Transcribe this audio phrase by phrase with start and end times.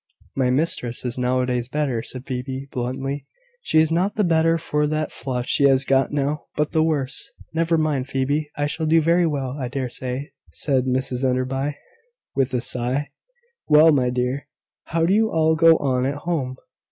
[0.35, 3.27] "My mistress is noways better," said Phoebe, bluntly.
[3.61, 7.31] "She is not the better for that flush she has got now, but the worse."
[7.53, 8.49] "Never mind, Phoebe!
[8.57, 11.77] I shall do very well, I dare say," said Mrs Enderby,
[12.35, 13.11] with a sigh.
[13.67, 14.47] "Well, my dear,
[14.85, 16.55] how do you all go on at home?"